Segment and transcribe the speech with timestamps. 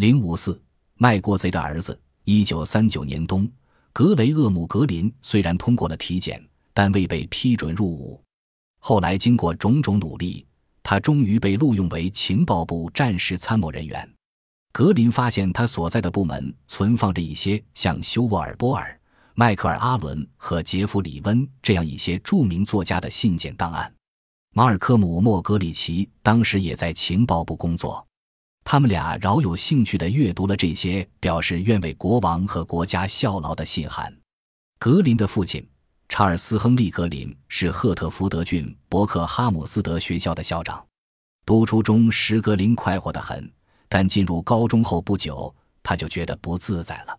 [0.00, 0.58] 零五四，
[0.96, 2.00] 卖国贼的儿子。
[2.24, 3.46] 一九三九年冬，
[3.92, 6.42] 格雷厄姆·格林虽然通过了体检，
[6.72, 8.18] 但未被批准入伍。
[8.78, 10.46] 后来经过种种努力，
[10.82, 14.10] 他终于被录用为情报部战时参谋人员。
[14.72, 18.98] 格林发现他所在的部门存放着一些像休沃尔·波尔、
[19.34, 23.92] 迈克尔·阿伦和杰弗里·温这样一些著名作家的信件档案。
[24.54, 28.06] 马尔科姆·莫格里奇当时也在情报部工作，
[28.64, 34.14] 他们俩饶有兴趣地阅读了这些表示愿为国王和国家效劳的信函。
[34.78, 35.66] 格林的父亲
[36.08, 40.84] 查尔斯·亨利·格林是赫特福德郡伯克哈姆斯德学校的校长。
[41.44, 43.50] 读初中，时格林快活得很，
[43.88, 47.18] 但进入高中后不久，他就觉得不自在了。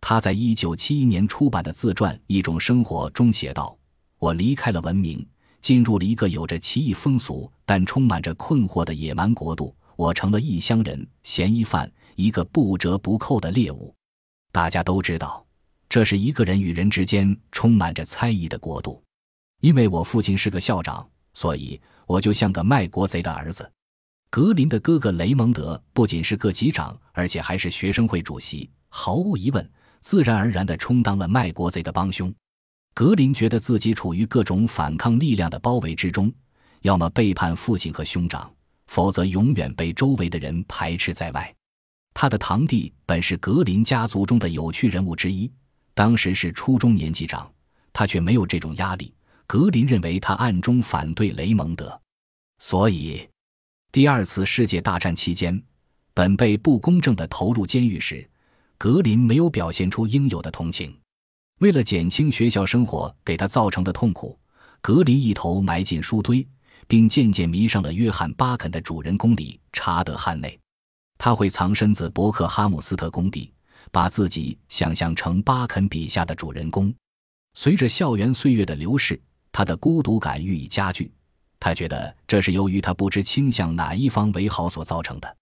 [0.00, 3.76] 他在一九七一年出版的自传《一种生活》中写道
[4.20, 5.26] ：“我离开了文明。”
[5.60, 13.94] 进入了一个有着奇异风俗但充满着困惑的野蛮国度，我成了异乡人、嫌疑犯，一个不折不扣的猎物。
[14.52, 15.44] 大家都知道，
[15.88, 19.02] 这是一个人与人之间充满着猜疑的国度。
[19.60, 23.70] 因为我父亲是个校长，所以我就像个卖国贼的儿子。
[24.30, 29.70] 格林的哥哥雷蒙德不仅是个级长，而且还是学生会主席，毫无疑问，
[30.00, 32.34] 自然而然地充当了卖国贼的帮凶。
[32.94, 36.32] 格林觉得自己处于各种反抗力量的包围之中，
[36.82, 38.52] 要么背叛父亲和兄长，
[38.86, 41.54] 否则永远被周围的人排斥在外。
[42.12, 45.50] 他的堂弟本是格林家族中的有趣人物之一，
[45.94, 47.52] 当时是初中年级长，
[47.92, 49.12] 他却没有这种压力。
[49.46, 52.00] 格林认为他暗中反对雷蒙德，
[52.58, 53.28] 所以
[53.92, 55.62] 第二次世界大战期间，
[56.14, 58.26] 本被不公正地投入监狱时，
[58.78, 60.96] 格林没有表现出应有的同情。
[61.60, 64.38] 为了减轻学校生活给他造成的痛苦，
[64.80, 66.46] 格林一头埋进书堆，
[66.88, 70.58] 并渐渐迷上了约翰·巴肯的主人公里查德·汉内。
[71.18, 73.52] 他会藏身子伯克哈姆斯特工地，
[73.90, 76.94] 把自己想象成巴肯笔下的主人公。
[77.54, 79.20] 随着校园岁月的流逝，
[79.52, 81.12] 他的孤独感愈益加剧。
[81.60, 85.36] 他觉得这是由于他不知倾向哪一方为好所造成的。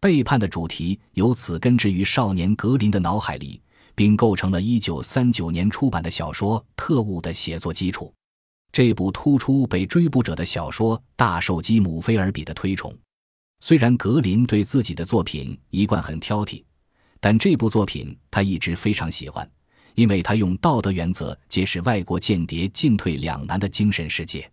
[0.00, 3.60] 背叛的主题由此根植于少年格林的脑海里。
[4.00, 8.10] 并构成了1939年出版的小说《特务》的写作基础。
[8.72, 12.96] 这部突出被追捕者的小说大受基姆·菲尔比的推崇。
[13.60, 16.62] 虽然格林对自己的作品一贯很挑剔，
[17.20, 19.48] 但这部作品他一直非常喜欢，
[19.94, 24.50] 因为他用道德原则揭示外国间谍进退两难的精神世界。